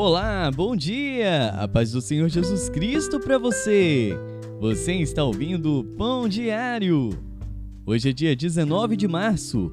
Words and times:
Olá, 0.00 0.48
bom 0.52 0.76
dia! 0.76 1.48
A 1.58 1.66
paz 1.66 1.90
do 1.90 2.00
Senhor 2.00 2.28
Jesus 2.28 2.68
Cristo 2.68 3.18
para 3.18 3.36
você! 3.36 4.12
Você 4.60 4.92
está 4.92 5.24
ouvindo 5.24 5.80
o 5.80 5.84
Pão 5.84 6.28
Diário. 6.28 7.10
Hoje 7.84 8.10
é 8.10 8.12
dia 8.12 8.36
19 8.36 8.96
de 8.96 9.08
março. 9.08 9.72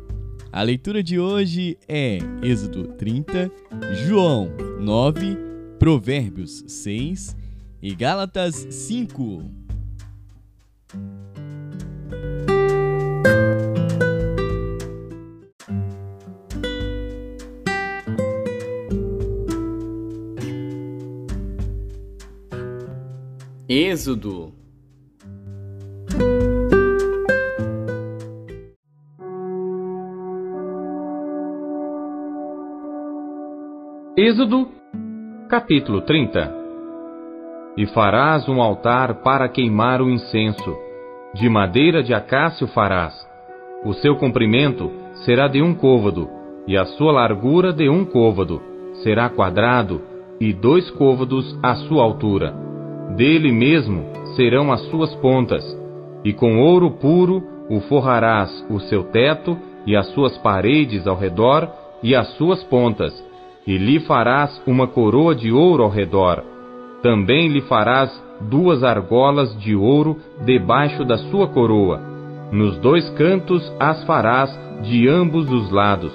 A 0.52 0.64
leitura 0.64 1.04
de 1.04 1.20
hoje 1.20 1.78
é 1.88 2.18
Êxodo 2.42 2.88
30, 2.94 3.52
João 4.08 4.50
9, 4.80 5.38
Provérbios 5.78 6.64
6 6.66 7.38
e 7.80 7.94
Gálatas 7.94 8.56
5. 8.56 9.65
Êxodo 23.68 24.54
Êxodo, 34.16 34.68
capítulo 35.50 36.02
30 36.02 36.54
E 37.76 37.88
farás 37.88 38.48
um 38.48 38.62
altar 38.62 39.24
para 39.24 39.50
queimar 39.50 40.00
o 40.00 40.12
incenso. 40.12 40.78
De 41.34 41.50
madeira 41.50 42.04
de 42.04 42.14
acácio 42.14 42.68
farás. 42.68 43.16
O 43.84 43.94
seu 43.94 44.16
comprimento 44.16 44.92
será 45.26 45.48
de 45.48 45.64
um 45.64 45.74
côvado, 45.74 46.30
e 46.68 46.78
a 46.78 46.86
sua 46.86 47.12
largura 47.12 47.74
de 47.74 47.90
um 47.90 48.06
côvado. 48.06 48.62
Será 49.02 49.28
quadrado, 49.28 50.04
e 50.40 50.54
dois 50.54 50.88
côvados 50.92 51.58
a 51.64 51.74
sua 51.88 52.04
altura 52.04 52.65
dele 53.16 53.52
mesmo 53.52 54.04
serão 54.36 54.72
as 54.72 54.82
suas 54.90 55.14
pontas, 55.16 55.64
e 56.24 56.34
com 56.34 56.60
ouro 56.60 56.92
puro 56.92 57.44
o 57.70 57.80
forrarás 57.82 58.66
o 58.70 58.80
seu 58.80 59.04
teto 59.04 59.58
e 59.86 59.96
as 59.96 60.08
suas 60.14 60.38
paredes 60.40 61.08
ao 61.08 61.16
redor 61.16 61.70
e 62.02 62.16
as 62.16 62.28
suas 62.36 62.64
pontas, 62.64 63.14
e 63.66 63.78
lhe 63.78 64.00
farás 64.02 64.62
uma 64.68 64.88
coroa 64.88 65.34
de 65.34 65.52
ouro 65.52 65.84
ao 65.84 65.90
redor. 65.90 66.44
Também 67.02 67.48
lhe 67.48 67.62
farás 67.62 68.12
duas 68.42 68.84
argolas 68.84 69.58
de 69.60 69.76
ouro 69.76 70.18
debaixo 70.44 71.04
da 71.04 71.18
sua 71.18 71.48
coroa. 71.48 72.00
Nos 72.52 72.78
dois 72.78 73.10
cantos 73.12 73.72
as 73.80 74.04
farás 74.06 74.50
de 74.84 75.08
ambos 75.08 75.50
os 75.52 75.72
lados, 75.72 76.14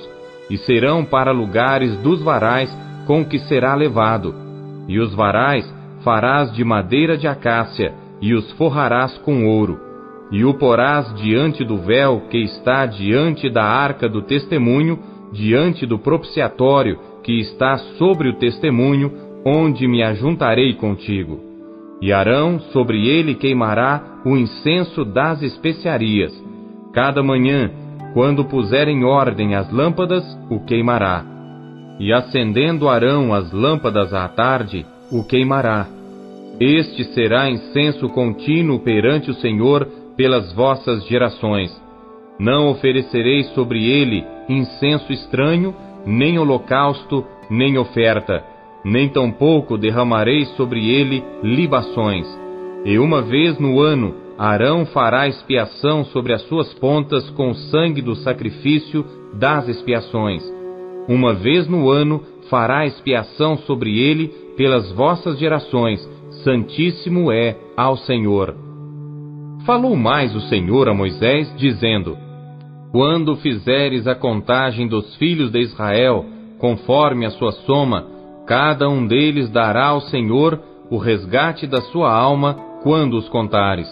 e 0.49 0.57
serão 0.59 1.05
para 1.05 1.33
lugares 1.33 1.97
dos 1.99 2.23
varais 2.23 2.71
com 3.07 3.25
que 3.25 3.39
será 3.41 3.75
levado. 3.75 4.35
E 4.87 4.99
os 4.99 5.15
varais 5.15 5.65
farás 6.03 6.53
de 6.53 6.65
madeira 6.65 7.17
de 7.17 7.27
acácia 7.27 7.95
e 8.21 8.35
os 8.35 8.51
forrarás 8.53 9.17
com 9.19 9.47
ouro, 9.47 9.79
e 10.31 10.45
o 10.45 10.55
porás 10.55 11.13
diante 11.15 11.65
do 11.65 11.79
véu 11.79 12.23
que 12.31 12.39
está 12.39 12.87
diante 12.87 13.51
da 13.51 13.65
arca 13.65 14.09
do 14.09 14.23
testemunho, 14.23 14.99
diante 15.33 15.87
do 15.87 15.99
propiciatório 15.99 16.99
que 17.23 17.41
está 17.41 17.77
sobre 17.99 18.29
o 18.29 18.35
testemunho, 18.35 19.13
onde 19.45 19.87
me 19.87 20.03
ajuntarei 20.03 20.75
contigo. 20.75 21.41
E 22.01 22.13
Arão 22.13 22.59
sobre 22.73 23.07
ele 23.09 23.35
queimará 23.35 24.21
o 24.25 24.37
incenso 24.37 25.05
das 25.05 25.43
especiarias. 25.43 26.33
Cada 26.93 27.23
manhã, 27.23 27.71
quando 28.15 28.45
puser 28.45 28.89
em 28.89 29.05
ordem 29.05 29.55
as 29.55 29.71
lâmpadas, 29.71 30.25
o 30.51 30.61
queimará. 30.61 31.25
E 31.99 32.13
acendendo 32.13 32.89
Arão 32.89 33.35
as 33.35 33.53
lâmpadas 33.53 34.15
à 34.15 34.27
tarde, 34.29 34.87
o 35.11 35.25
queimará. 35.25 35.87
Este 36.61 37.05
será 37.15 37.51
incenso 37.51 38.09
contínuo 38.11 38.81
perante 38.81 39.31
o 39.31 39.35
Senhor 39.35 39.87
pelas 40.17 40.53
vossas 40.53 41.07
gerações. 41.07 41.71
Não 42.39 42.69
oferecereis 42.69 43.47
sobre 43.55 43.85
ele 43.91 44.25
incenso 44.49 45.13
estranho, 45.13 45.75
nem 46.07 46.39
holocausto, 46.39 47.25
nem 47.51 47.79
oferta, 47.79 48.45
nem 48.85 49.09
tampouco 49.09 49.77
derramareis 49.77 50.49
sobre 50.57 50.89
ele 50.91 51.23
libações. 51.43 52.27
E 52.85 52.99
uma 52.99 53.23
vez 53.23 53.59
no 53.59 53.81
ano 53.81 54.15
Arão 54.39 54.87
fará 54.87 55.29
expiação 55.29 56.05
sobre 56.07 56.33
as 56.33 56.41
suas 56.43 56.73
pontas 56.75 57.29
com 57.31 57.51
o 57.51 57.55
sangue 57.55 58.01
do 58.01 58.17
sacrifício 58.17 59.05
das 59.35 59.69
expiações. 59.69 60.43
Uma 61.07 61.35
vez 61.35 61.69
no 61.69 61.91
ano 61.91 62.23
fará 62.49 62.87
expiação 62.87 63.59
sobre 63.59 63.99
ele 63.99 64.33
pelas 64.61 64.93
vossas 64.93 65.39
gerações, 65.39 66.07
santíssimo 66.45 67.33
é 67.33 67.57
ao 67.75 67.97
Senhor. 67.97 68.55
Falou 69.65 69.97
mais 69.97 70.37
o 70.37 70.41
Senhor 70.51 70.87
a 70.87 70.93
Moisés, 70.93 71.51
dizendo: 71.57 72.15
Quando 72.93 73.37
fizeres 73.37 74.07
a 74.07 74.15
contagem 74.15 74.87
dos 74.87 75.17
filhos 75.17 75.51
de 75.51 75.61
Israel, 75.61 76.27
conforme 76.59 77.25
a 77.25 77.31
sua 77.31 77.53
soma, 77.53 78.05
cada 78.47 78.87
um 78.87 79.07
deles 79.07 79.49
dará 79.49 79.87
ao 79.87 80.03
Senhor 80.03 80.61
o 80.91 80.99
resgate 80.99 81.67
da 81.67 81.81
sua 81.81 82.13
alma 82.13 82.53
quando 82.83 83.17
os 83.17 83.31
contares, 83.31 83.89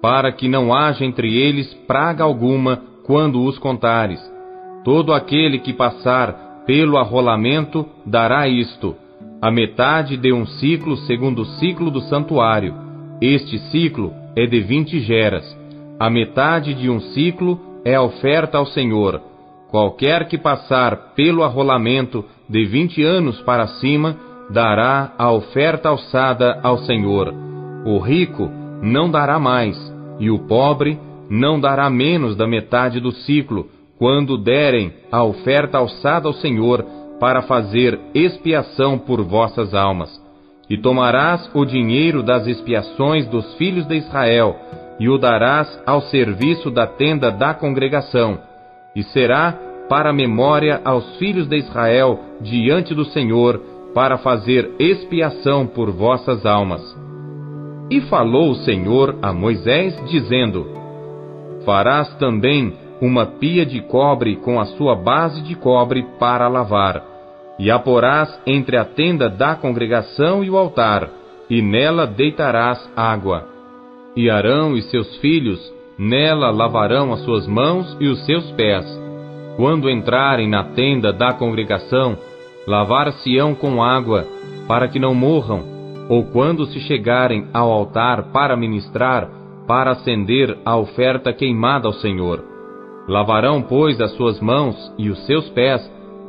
para 0.00 0.32
que 0.32 0.48
não 0.48 0.72
haja 0.72 1.04
entre 1.04 1.36
eles 1.36 1.74
praga 1.86 2.24
alguma 2.24 2.80
quando 3.04 3.44
os 3.44 3.58
contares. 3.58 4.20
Todo 4.86 5.12
aquele 5.12 5.58
que 5.58 5.74
passar 5.74 6.64
pelo 6.64 6.96
arrolamento 6.96 7.84
dará 8.06 8.48
isto: 8.48 8.96
a 9.40 9.50
metade 9.50 10.16
de 10.16 10.32
um 10.32 10.44
ciclo 10.44 10.96
segundo 10.98 11.42
o 11.42 11.46
ciclo 11.58 11.90
do 11.90 12.00
santuário. 12.02 12.74
Este 13.20 13.58
ciclo 13.70 14.12
é 14.36 14.46
de 14.46 14.60
vinte 14.60 14.98
geras. 15.00 15.44
A 15.98 16.10
metade 16.10 16.74
de 16.74 16.90
um 16.90 17.00
ciclo 17.00 17.60
é 17.84 17.94
a 17.94 18.02
oferta 18.02 18.58
ao 18.58 18.66
Senhor. 18.66 19.20
Qualquer 19.70 20.26
que 20.26 20.36
passar 20.36 21.14
pelo 21.14 21.44
arrolamento 21.44 22.24
de 22.48 22.64
vinte 22.64 23.02
anos 23.02 23.40
para 23.42 23.66
cima, 23.66 24.16
dará 24.50 25.12
a 25.18 25.30
oferta 25.30 25.88
alçada 25.88 26.58
ao 26.62 26.78
Senhor. 26.78 27.32
O 27.84 27.98
rico 27.98 28.50
não 28.82 29.10
dará 29.10 29.38
mais, 29.38 29.76
e 30.18 30.30
o 30.30 30.38
pobre 30.46 30.98
não 31.30 31.60
dará 31.60 31.90
menos 31.90 32.34
da 32.34 32.46
metade 32.46 32.98
do 32.98 33.12
ciclo, 33.12 33.68
quando 33.98 34.38
derem 34.38 34.92
a 35.12 35.22
oferta 35.22 35.78
alçada 35.78 36.26
ao 36.26 36.34
Senhor 36.34 36.84
para 37.20 37.42
fazer 37.42 37.98
expiação 38.14 38.98
por 38.98 39.22
vossas 39.22 39.74
almas. 39.74 40.10
E 40.68 40.76
tomarás 40.76 41.50
o 41.54 41.64
dinheiro 41.64 42.22
das 42.22 42.46
expiações 42.46 43.26
dos 43.26 43.54
filhos 43.54 43.86
de 43.86 43.96
Israel, 43.96 44.56
e 45.00 45.08
o 45.08 45.16
darás 45.16 45.80
ao 45.86 46.02
serviço 46.02 46.70
da 46.70 46.86
tenda 46.86 47.30
da 47.30 47.54
congregação, 47.54 48.38
e 48.94 49.02
será 49.02 49.56
para 49.88 50.12
memória 50.12 50.80
aos 50.84 51.16
filhos 51.16 51.48
de 51.48 51.56
Israel 51.56 52.20
diante 52.40 52.94
do 52.94 53.04
Senhor, 53.06 53.60
para 53.94 54.18
fazer 54.18 54.70
expiação 54.78 55.66
por 55.66 55.90
vossas 55.90 56.44
almas. 56.44 56.82
E 57.90 58.02
falou 58.02 58.50
o 58.50 58.56
Senhor 58.56 59.16
a 59.22 59.32
Moisés, 59.32 59.98
dizendo: 60.06 60.66
Farás 61.64 62.14
também 62.16 62.74
uma 63.00 63.26
pia 63.26 63.64
de 63.64 63.80
cobre 63.82 64.36
com 64.36 64.60
a 64.60 64.66
sua 64.66 64.94
base 64.94 65.42
de 65.42 65.54
cobre 65.54 66.04
para 66.18 66.48
lavar, 66.48 67.02
e 67.58 67.70
a 67.70 67.78
porás 67.78 68.28
entre 68.46 68.76
a 68.76 68.84
tenda 68.84 69.28
da 69.28 69.54
congregação 69.54 70.42
e 70.42 70.50
o 70.50 70.56
altar, 70.56 71.08
e 71.50 71.62
nela 71.62 72.06
deitarás 72.06 72.78
água. 72.96 73.46
E 74.16 74.28
Arão 74.28 74.76
e 74.76 74.82
seus 74.82 75.16
filhos 75.18 75.60
nela 75.98 76.50
lavarão 76.50 77.12
as 77.12 77.20
suas 77.20 77.46
mãos 77.46 77.96
e 77.98 78.06
os 78.06 78.24
seus 78.24 78.50
pés. 78.52 78.84
Quando 79.56 79.90
entrarem 79.90 80.48
na 80.48 80.62
tenda 80.62 81.12
da 81.12 81.32
congregação, 81.32 82.16
lavar-se-ão 82.66 83.54
com 83.54 83.82
água, 83.82 84.24
para 84.68 84.86
que 84.86 84.98
não 84.98 85.14
morram, 85.14 85.64
ou 86.08 86.24
quando 86.26 86.66
se 86.66 86.80
chegarem 86.80 87.48
ao 87.52 87.70
altar 87.70 88.30
para 88.32 88.56
ministrar, 88.56 89.28
para 89.66 89.92
acender 89.92 90.56
a 90.64 90.76
oferta 90.76 91.32
queimada 91.32 91.88
ao 91.88 91.92
Senhor. 91.94 92.47
Lavarão, 93.08 93.62
pois, 93.62 93.98
as 94.00 94.12
suas 94.12 94.38
mãos 94.38 94.76
e 94.98 95.08
os 95.08 95.18
seus 95.24 95.48
pés, 95.50 95.80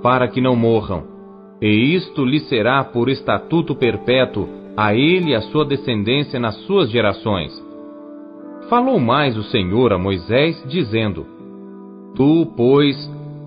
para 0.01 0.29
que 0.29 0.39
não 0.39 0.55
morram. 0.55 1.03
E 1.61 1.93
isto 1.93 2.23
lhe 2.23 2.39
será 2.39 2.83
por 2.85 3.09
estatuto 3.09 3.75
perpétuo, 3.75 4.47
a 4.77 4.95
ele 4.95 5.31
e 5.31 5.35
a 5.35 5.41
sua 5.41 5.65
descendência 5.65 6.39
nas 6.39 6.55
suas 6.65 6.89
gerações. 6.89 7.51
Falou 8.69 8.97
mais 8.97 9.35
o 9.35 9.43
Senhor 9.43 9.91
a 9.91 9.97
Moisés, 9.97 10.63
dizendo: 10.69 11.25
Tu, 12.15 12.45
pois, 12.55 12.95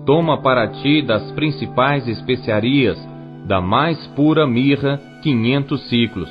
toma 0.05 0.41
para 0.41 0.67
ti 0.67 1.01
das 1.01 1.31
principais 1.31 2.07
especiarias, 2.07 2.99
da 3.47 3.59
mais 3.59 4.05
pura 4.15 4.45
mirra, 4.45 5.01
quinhentos 5.23 5.89
ciclos, 5.89 6.29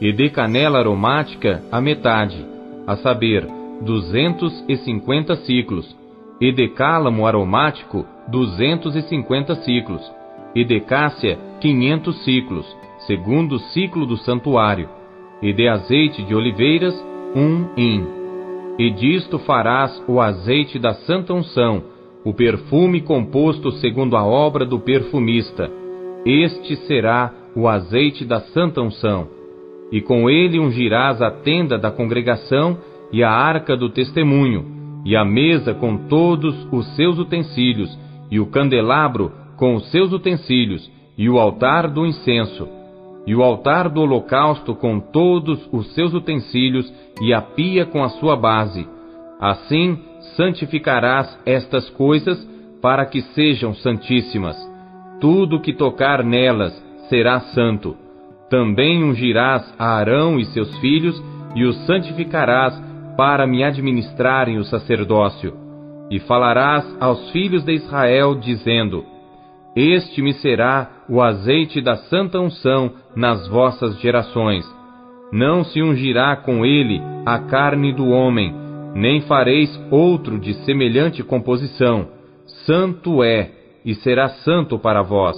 e 0.00 0.10
de 0.12 0.28
canela 0.30 0.78
aromática 0.78 1.62
a 1.70 1.80
metade, 1.80 2.44
a 2.86 2.96
saber, 2.96 3.46
duzentos 3.82 4.64
e 4.68 4.76
cinquenta 4.78 5.36
ciclos, 5.36 5.99
e 6.40 6.50
de 6.52 6.68
cálamo 6.68 7.26
aromático 7.26 8.06
duzentos 8.28 8.96
e 8.96 9.02
cinquenta 9.02 9.54
ciclos, 9.56 10.02
e 10.54 10.64
de 10.64 10.80
cássia 10.80 11.38
quinhentos 11.60 12.24
ciclos, 12.24 12.66
segundo 13.06 13.56
o 13.56 13.58
ciclo 13.58 14.06
do 14.06 14.16
santuário, 14.16 14.88
e 15.42 15.52
de 15.52 15.68
azeite 15.68 16.22
de 16.22 16.34
oliveiras, 16.34 16.94
um 17.34 17.66
hin. 17.76 18.06
E 18.78 18.90
disto 18.90 19.38
farás 19.38 20.02
o 20.08 20.20
azeite 20.20 20.78
da 20.78 20.94
santa 20.94 21.34
unção, 21.34 21.82
o 22.24 22.32
perfume 22.32 23.00
composto 23.00 23.72
segundo 23.72 24.16
a 24.16 24.24
obra 24.24 24.64
do 24.64 24.78
perfumista. 24.78 25.70
Este 26.24 26.76
será 26.86 27.32
o 27.54 27.68
azeite 27.68 28.24
da 28.24 28.40
santa 28.40 28.80
unção. 28.80 29.28
E 29.90 30.00
com 30.00 30.30
ele 30.30 30.58
ungirás 30.58 31.20
a 31.20 31.30
tenda 31.30 31.78
da 31.78 31.90
congregação 31.90 32.78
e 33.12 33.24
a 33.24 33.30
arca 33.30 33.76
do 33.76 33.88
testemunho, 33.88 34.64
e 35.04 35.16
a 35.16 35.24
mesa 35.24 35.74
com 35.74 35.96
todos 36.08 36.66
os 36.72 36.86
seus 36.96 37.18
utensílios, 37.18 37.96
e 38.30 38.38
o 38.38 38.46
candelabro 38.46 39.32
com 39.56 39.74
os 39.74 39.90
seus 39.90 40.12
utensílios, 40.12 40.90
e 41.16 41.28
o 41.28 41.38
altar 41.38 41.88
do 41.88 42.06
incenso, 42.06 42.68
e 43.26 43.34
o 43.34 43.42
altar 43.42 43.88
do 43.88 44.00
holocausto 44.00 44.74
com 44.74 44.98
todos 44.98 45.68
os 45.72 45.92
seus 45.94 46.14
utensílios, 46.14 46.92
e 47.20 47.32
a 47.34 47.42
pia 47.42 47.84
com 47.84 48.02
a 48.02 48.08
sua 48.08 48.36
base. 48.36 48.86
Assim 49.40 49.98
santificarás 50.36 51.38
estas 51.44 51.88
coisas 51.90 52.38
para 52.80 53.04
que 53.06 53.20
sejam 53.20 53.74
santíssimas. 53.74 54.56
Tudo 55.20 55.60
que 55.60 55.72
tocar 55.72 56.24
nelas 56.24 56.72
será 57.08 57.40
santo. 57.40 57.96
Também 58.48 59.04
ungirás 59.04 59.74
a 59.78 59.96
Arão 59.96 60.38
e 60.38 60.44
seus 60.46 60.76
filhos 60.78 61.22
e 61.54 61.64
os 61.64 61.76
santificarás 61.86 62.89
para 63.20 63.46
me 63.46 63.62
administrarem 63.62 64.56
o 64.56 64.64
sacerdócio. 64.64 65.52
E 66.10 66.18
falarás 66.20 66.86
aos 66.98 67.30
filhos 67.32 67.62
de 67.62 67.74
Israel, 67.74 68.34
dizendo: 68.34 69.04
Este 69.76 70.22
me 70.22 70.32
será 70.32 70.88
o 71.06 71.20
azeite 71.20 71.82
da 71.82 71.96
santa 71.96 72.40
unção 72.40 72.92
nas 73.14 73.46
vossas 73.46 74.00
gerações. 74.00 74.64
Não 75.30 75.62
se 75.62 75.82
ungirá 75.82 76.34
com 76.34 76.64
ele 76.64 76.98
a 77.26 77.40
carne 77.40 77.92
do 77.92 78.08
homem, 78.08 78.54
nem 78.94 79.20
fareis 79.20 79.68
outro 79.90 80.38
de 80.38 80.54
semelhante 80.64 81.22
composição. 81.22 82.08
Santo 82.64 83.22
é, 83.22 83.50
e 83.84 83.96
será 83.96 84.30
santo 84.30 84.78
para 84.78 85.02
vós. 85.02 85.36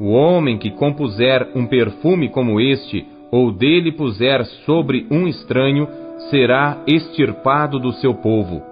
O 0.00 0.12
homem 0.12 0.56
que 0.56 0.70
compuser 0.70 1.46
um 1.54 1.66
perfume 1.66 2.30
como 2.30 2.58
este, 2.58 3.04
ou 3.30 3.52
dele 3.52 3.92
puser 3.92 4.46
sobre 4.64 5.06
um 5.10 5.28
estranho, 5.28 6.07
será 6.30 6.82
extirpado 6.86 7.78
do 7.78 7.92
seu 7.92 8.14
povo. 8.14 8.62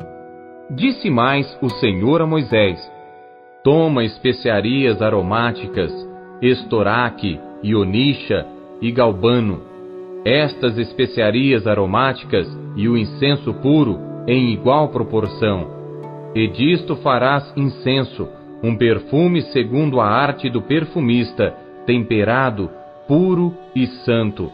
Disse 0.70 1.08
mais 1.08 1.46
o 1.62 1.68
Senhor 1.68 2.20
a 2.20 2.26
Moisés: 2.26 2.78
Toma 3.62 4.04
especiarias 4.04 5.00
aromáticas, 5.00 5.92
estoraque, 6.42 7.40
ionisha 7.62 8.46
e 8.80 8.90
galbano. 8.90 9.62
Estas 10.24 10.76
especiarias 10.76 11.66
aromáticas 11.66 12.48
e 12.74 12.88
o 12.88 12.96
incenso 12.96 13.54
puro 13.54 13.98
em 14.26 14.52
igual 14.52 14.88
proporção. 14.88 15.68
E 16.34 16.48
disto 16.48 16.96
farás 16.96 17.52
incenso, 17.56 18.28
um 18.62 18.76
perfume 18.76 19.40
segundo 19.52 20.00
a 20.00 20.06
arte 20.06 20.50
do 20.50 20.60
perfumista, 20.60 21.54
temperado, 21.86 22.68
puro 23.06 23.54
e 23.74 23.86
santo. 24.04 24.50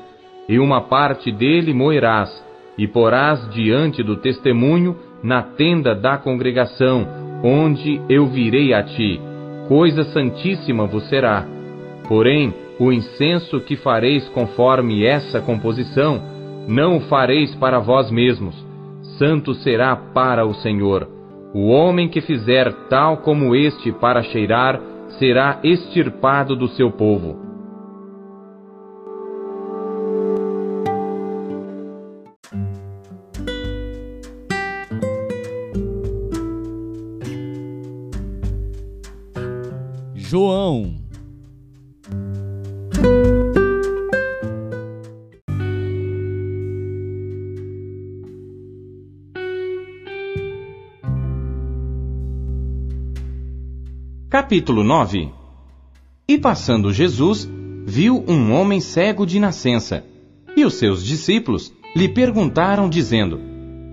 E 0.48 0.58
uma 0.58 0.82
parte 0.82 1.32
dele 1.32 1.72
moerás, 1.72 2.30
e 2.76 2.86
porás 2.86 3.48
diante 3.50 4.02
do 4.02 4.16
testemunho 4.16 4.96
na 5.22 5.42
tenda 5.42 5.94
da 5.94 6.16
congregação, 6.16 7.06
onde 7.42 8.00
eu 8.08 8.26
virei 8.26 8.72
a 8.72 8.82
ti. 8.82 9.20
Coisa 9.68 10.04
santíssima 10.04 10.86
vos 10.86 11.08
será. 11.08 11.46
Porém, 12.08 12.52
o 12.78 12.92
incenso 12.92 13.60
que 13.60 13.76
fareis 13.76 14.28
conforme 14.30 15.04
essa 15.04 15.40
composição, 15.40 16.20
não 16.66 16.96
o 16.96 17.00
fareis 17.02 17.54
para 17.56 17.78
vós 17.78 18.10
mesmos, 18.10 18.54
santo 19.18 19.54
será 19.54 19.94
para 19.94 20.44
o 20.46 20.54
Senhor. 20.54 21.08
O 21.54 21.68
homem 21.68 22.08
que 22.08 22.20
fizer 22.20 22.72
tal 22.88 23.18
como 23.18 23.54
este 23.54 23.92
para 23.92 24.22
cheirar, 24.22 24.80
será 25.18 25.60
extirpado 25.62 26.56
do 26.56 26.68
seu 26.68 26.90
povo. 26.90 27.41
Capítulo 54.28 54.82
9 54.82 55.30
E 56.26 56.38
passando 56.38 56.92
Jesus, 56.92 57.48
viu 57.84 58.24
um 58.26 58.52
homem 58.52 58.80
cego 58.80 59.24
de 59.24 59.38
nascença. 59.38 60.04
E 60.56 60.64
os 60.64 60.74
seus 60.74 61.04
discípulos 61.04 61.72
lhe 61.94 62.08
perguntaram, 62.08 62.88
dizendo: 62.88 63.38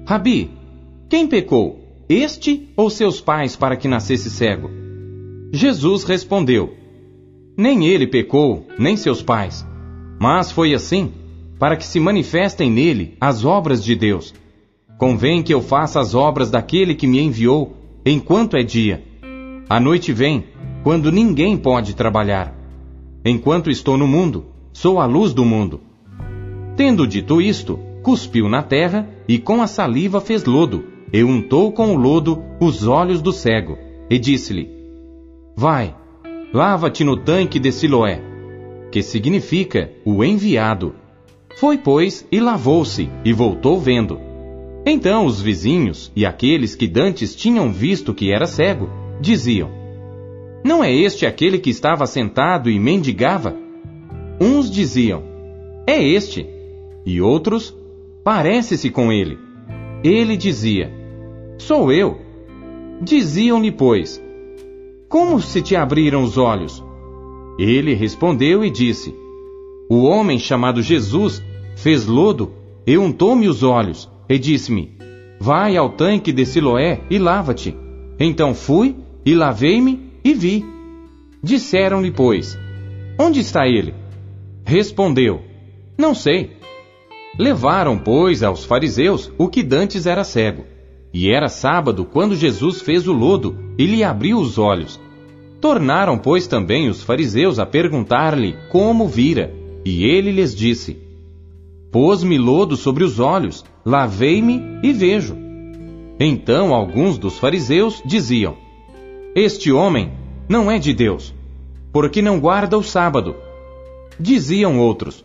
Rabi, 0.07 0.49
quem 1.07 1.27
pecou, 1.27 2.03
este 2.09 2.69
ou 2.75 2.89
seus 2.89 3.21
pais, 3.21 3.55
para 3.55 3.77
que 3.77 3.87
nascesse 3.87 4.29
cego? 4.29 4.69
Jesus 5.51 6.03
respondeu: 6.03 6.78
Nem 7.59 7.85
ele 7.85 8.07
pecou, 8.07 8.65
nem 8.79 8.95
seus 8.95 9.21
pais. 9.21 9.67
Mas 10.17 10.49
foi 10.49 10.73
assim, 10.73 11.11
para 11.59 11.75
que 11.75 11.85
se 11.85 11.99
manifestem 11.99 12.71
nele 12.71 13.17
as 13.19 13.43
obras 13.43 13.83
de 13.83 13.95
Deus. 13.95 14.33
Convém 14.97 15.43
que 15.43 15.53
eu 15.53 15.61
faça 15.61 15.99
as 15.99 16.15
obras 16.15 16.49
daquele 16.49 16.95
que 16.95 17.05
me 17.05 17.19
enviou, 17.19 17.75
enquanto 18.05 18.55
é 18.55 18.63
dia. 18.63 19.03
A 19.67 19.77
noite 19.77 20.13
vem, 20.13 20.45
quando 20.83 21.11
ninguém 21.11 21.57
pode 21.57 21.95
trabalhar. 21.95 22.55
Enquanto 23.25 23.69
estou 23.69 23.97
no 23.97 24.07
mundo, 24.07 24.45
sou 24.71 24.97
a 24.97 25.05
luz 25.05 25.33
do 25.33 25.43
mundo. 25.43 25.81
Tendo 26.77 27.05
dito 27.05 27.41
isto, 27.41 27.77
cuspiu 28.01 28.47
na 28.47 28.63
terra 28.63 29.05
e 29.27 29.37
com 29.37 29.61
a 29.61 29.67
saliva 29.67 30.21
fez 30.21 30.45
lodo, 30.45 30.85
e 31.11 31.25
untou 31.25 31.73
com 31.73 31.93
o 31.93 31.97
lodo 31.97 32.41
os 32.61 32.87
olhos 32.87 33.21
do 33.21 33.33
cego, 33.33 33.77
e 34.09 34.17
disse-lhe: 34.17 34.69
Vai, 35.57 35.93
lava-te 36.53 37.03
no 37.03 37.15
tanque 37.15 37.59
de 37.59 37.71
Siloé, 37.71 38.21
que 38.91 39.01
significa 39.01 39.91
o 40.03 40.23
enviado. 40.23 40.95
Foi, 41.57 41.77
pois, 41.77 42.25
e 42.31 42.39
lavou-se, 42.39 43.09
e 43.23 43.33
voltou 43.33 43.79
vendo. 43.79 44.19
Então 44.85 45.25
os 45.25 45.41
vizinhos 45.41 46.11
e 46.15 46.25
aqueles 46.25 46.73
que 46.73 46.87
dantes 46.87 47.35
tinham 47.35 47.71
visto 47.71 48.13
que 48.13 48.31
era 48.31 48.47
cego, 48.47 48.89
diziam: 49.19 49.69
Não 50.63 50.83
é 50.83 50.93
este 50.93 51.25
aquele 51.25 51.59
que 51.59 51.69
estava 51.69 52.05
sentado 52.05 52.69
e 52.69 52.79
mendigava? 52.79 53.55
Uns 54.39 54.71
diziam: 54.71 55.23
É 55.85 56.01
este. 56.01 56.47
E 57.05 57.21
outros: 57.21 57.75
Parece-se 58.23 58.89
com 58.89 59.11
ele. 59.11 59.37
Ele 60.03 60.37
dizia: 60.37 60.91
Sou 61.57 61.91
eu. 61.91 62.19
Diziam-lhe, 63.01 63.71
pois: 63.71 64.21
Como 65.09 65.41
se 65.41 65.59
te 65.59 65.75
abriram 65.75 66.21
os 66.21 66.37
olhos? 66.37 66.83
Ele 67.57 67.95
respondeu 67.95 68.63
e 68.63 68.69
disse: 68.69 69.15
O 69.89 70.03
homem 70.03 70.37
chamado 70.37 70.83
Jesus 70.83 71.43
fez 71.75 72.05
lodo 72.05 72.53
e 72.85 72.95
untou-me 72.95 73.47
os 73.47 73.63
olhos, 73.63 74.07
e 74.29 74.37
disse-me: 74.37 74.95
Vai 75.39 75.75
ao 75.75 75.89
tanque 75.89 76.31
de 76.31 76.45
Siloé 76.45 77.01
e 77.09 77.17
lava-te. 77.17 77.75
Então 78.19 78.53
fui 78.53 78.95
e 79.25 79.33
lavei-me 79.33 80.11
e 80.23 80.31
vi. 80.31 80.63
Disseram-lhe, 81.41 82.11
pois: 82.11 82.55
Onde 83.17 83.39
está 83.39 83.67
ele? 83.67 83.95
Respondeu: 84.63 85.41
Não 85.97 86.13
sei. 86.13 86.51
Levaram, 87.35 87.97
pois, 87.97 88.43
aos 88.43 88.63
fariseus 88.63 89.31
o 89.39 89.47
que 89.47 89.63
dantes 89.63 90.05
era 90.05 90.23
cego. 90.23 90.65
E 91.11 91.31
era 91.31 91.47
sábado 91.47 92.05
quando 92.05 92.35
Jesus 92.35 92.79
fez 92.81 93.07
o 93.07 93.11
lodo 93.11 93.68
e 93.79 93.85
lhe 93.87 94.03
abriu 94.03 94.37
os 94.37 94.59
olhos. 94.59 94.99
Tornaram, 95.59 96.17
pois, 96.17 96.45
também 96.45 96.87
os 96.87 97.01
fariseus 97.01 97.57
a 97.57 97.65
perguntar-lhe 97.65 98.55
como 98.69 99.07
vira. 99.07 99.51
E 99.83 100.03
ele 100.03 100.31
lhes 100.31 100.53
disse: 100.55 100.97
Pôs-me 101.91 102.37
lodo 102.37 102.77
sobre 102.77 103.03
os 103.03 103.19
olhos, 103.19 103.65
lavei-me 103.83 104.61
e 104.83 104.93
vejo. 104.93 105.35
Então 106.19 106.73
alguns 106.73 107.17
dos 107.17 107.39
fariseus 107.39 108.03
diziam: 108.05 108.55
este 109.35 109.71
homem 109.71 110.11
não 110.49 110.71
é 110.71 110.79
de 110.79 110.91
Deus, 110.91 111.33
porque 111.93 112.19
não 112.19 112.39
guarda 112.39 112.77
o 112.77 112.83
sábado. 112.83 113.35
Diziam 114.19 114.79
outros: 114.79 115.23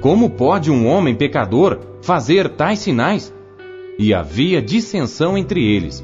Como 0.00 0.30
pode 0.30 0.70
um 0.70 0.86
homem 0.86 1.16
pecador 1.16 1.80
fazer 2.00 2.48
tais 2.50 2.78
sinais? 2.78 3.34
E 3.98 4.14
havia 4.14 4.62
dissensão 4.62 5.36
entre 5.36 5.62
eles. 5.62 6.02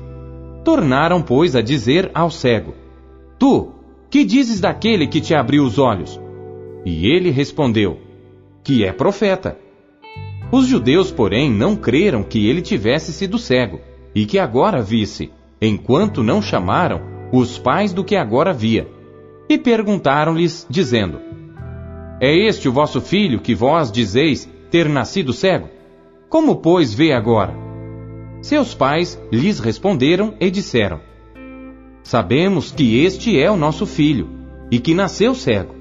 Tornaram, 0.66 1.22
pois, 1.22 1.54
a 1.54 1.62
dizer 1.62 2.10
ao 2.12 2.28
cego: 2.28 2.74
Tu, 3.38 3.70
que 4.10 4.24
dizes 4.24 4.58
daquele 4.58 5.06
que 5.06 5.20
te 5.20 5.32
abriu 5.32 5.62
os 5.62 5.78
olhos? 5.78 6.20
E 6.84 7.06
ele 7.06 7.30
respondeu: 7.30 8.00
que 8.64 8.84
é 8.84 8.90
profeta. 8.90 9.56
Os 10.50 10.66
judeus, 10.66 11.12
porém, 11.12 11.48
não 11.48 11.76
creram 11.76 12.24
que 12.24 12.48
ele 12.48 12.60
tivesse 12.60 13.12
sido 13.12 13.38
cego 13.38 13.78
e 14.12 14.26
que 14.26 14.40
agora 14.40 14.82
visse, 14.82 15.30
enquanto 15.62 16.24
não 16.24 16.42
chamaram 16.42 17.00
os 17.32 17.60
pais 17.60 17.92
do 17.92 18.02
que 18.02 18.16
agora 18.16 18.52
via. 18.52 18.88
E 19.48 19.56
perguntaram-lhes, 19.56 20.66
dizendo: 20.68 21.20
É 22.20 22.36
este 22.36 22.68
o 22.68 22.72
vosso 22.72 23.00
filho 23.00 23.38
que 23.38 23.54
vós 23.54 23.92
dizeis 23.92 24.50
ter 24.68 24.88
nascido 24.88 25.32
cego? 25.32 25.68
Como, 26.28 26.56
pois, 26.56 26.92
vê 26.92 27.12
agora? 27.12 27.65
Seus 28.40 28.74
pais 28.74 29.20
lhes 29.32 29.58
responderam 29.58 30.34
e 30.40 30.50
disseram: 30.50 31.00
Sabemos 32.02 32.70
que 32.70 33.04
este 33.04 33.38
é 33.38 33.50
o 33.50 33.56
nosso 33.56 33.86
filho 33.86 34.28
e 34.70 34.78
que 34.78 34.94
nasceu 34.94 35.34
cego. 35.34 35.74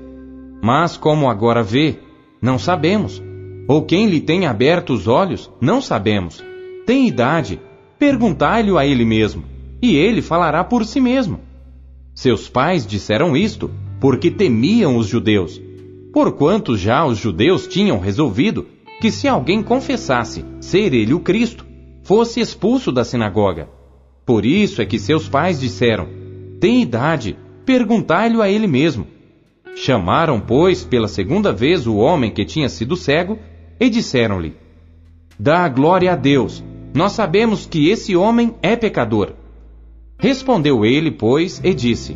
Mas 0.61 0.97
como 0.97 1.29
agora 1.29 1.61
vê, 1.61 1.99
não 2.41 2.57
sabemos. 2.57 3.21
Ou 3.67 3.83
quem 3.83 4.07
lhe 4.07 4.19
tem 4.19 4.45
aberto 4.45 4.93
os 4.93 5.07
olhos, 5.07 5.51
não 5.59 5.81
sabemos. 5.81 6.43
Tem 6.85 7.07
idade, 7.07 7.59
perguntai-lhe 7.97 8.75
a 8.77 8.85
ele 8.85 9.05
mesmo, 9.05 9.43
e 9.81 9.95
ele 9.95 10.21
falará 10.21 10.63
por 10.63 10.85
si 10.85 10.99
mesmo. 10.99 11.39
Seus 12.13 12.47
pais 12.47 12.85
disseram 12.85 13.35
isto 13.35 13.69
porque 13.99 14.29
temiam 14.29 14.97
os 14.97 15.07
judeus, 15.07 15.61
porquanto 16.13 16.77
já 16.77 17.05
os 17.05 17.17
judeus 17.17 17.67
tinham 17.67 17.99
resolvido 17.99 18.67
que 19.01 19.11
se 19.11 19.27
alguém 19.27 19.61
confessasse 19.61 20.45
ser 20.59 20.93
ele 20.93 21.13
o 21.13 21.19
Cristo, 21.19 21.64
fosse 22.05 22.39
expulso 22.39 22.91
da 22.91 23.03
sinagoga. 23.03 23.67
Por 24.25 24.45
isso 24.45 24.81
é 24.81 24.85
que 24.85 24.99
seus 24.99 25.27
pais 25.27 25.59
disseram: 25.59 26.07
Tem 26.59 26.81
idade, 26.81 27.35
perguntai-lhe 27.65 28.41
a 28.41 28.49
ele 28.49 28.67
mesmo. 28.67 29.07
Chamaram, 29.75 30.39
pois, 30.39 30.85
pela 30.85 31.07
segunda 31.07 31.51
vez 31.51 31.85
o 31.85 31.95
homem 31.97 32.31
que 32.31 32.45
tinha 32.45 32.69
sido 32.69 32.95
cego 32.95 33.39
e 33.79 33.89
disseram-lhe: 33.89 34.53
Dá 35.37 35.67
glória 35.67 36.13
a 36.13 36.15
Deus, 36.15 36.63
nós 36.93 37.11
sabemos 37.13 37.65
que 37.65 37.89
esse 37.89 38.15
homem 38.15 38.53
é 38.61 38.75
pecador. 38.75 39.33
Respondeu 40.19 40.85
ele, 40.85 41.09
pois, 41.09 41.59
e 41.63 41.73
disse: 41.73 42.15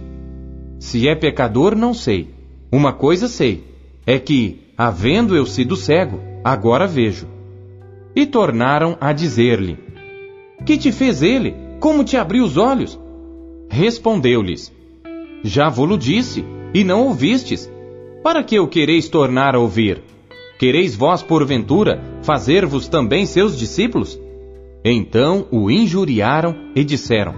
Se 0.77 1.07
é 1.07 1.15
pecador, 1.15 1.75
não 1.75 1.95
sei. 1.95 2.29
Uma 2.71 2.93
coisa 2.93 3.27
sei, 3.27 3.63
é 4.05 4.19
que, 4.19 4.71
havendo 4.77 5.35
eu 5.35 5.47
sido 5.47 5.75
cego, 5.75 6.19
agora 6.43 6.85
vejo. 6.85 7.38
E 8.15 8.25
tornaram 8.25 8.97
a 8.99 9.13
dizer-lhe: 9.13 9.77
Que 10.65 10.77
te 10.77 10.91
fez 10.91 11.21
ele? 11.21 11.55
Como 11.79 12.03
te 12.03 12.17
abriu 12.17 12.43
os 12.43 12.57
olhos? 12.57 12.99
Respondeu-lhes: 13.69 14.73
Já 15.43 15.69
vou-lo 15.69 15.97
disse, 15.97 16.43
e 16.73 16.83
não 16.83 17.07
ouvistes. 17.07 17.71
Para 18.23 18.43
que 18.43 18.59
o 18.59 18.67
quereis 18.67 19.07
tornar 19.07 19.55
a 19.55 19.59
ouvir? 19.59 20.03
Quereis 20.59 20.95
vós, 20.95 21.23
porventura, 21.23 22.03
fazer-vos 22.21 22.87
também 22.87 23.25
seus 23.25 23.57
discípulos? 23.57 24.19
Então 24.83 25.47
o 25.51 25.71
injuriaram 25.71 26.55
e 26.75 26.83
disseram: 26.83 27.33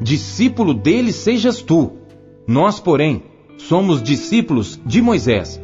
Discípulo 0.00 0.72
dele 0.72 1.12
sejas 1.12 1.60
tu. 1.60 1.92
Nós, 2.46 2.78
porém, 2.78 3.24
somos 3.58 4.02
discípulos 4.02 4.80
de 4.86 5.02
Moisés. 5.02 5.60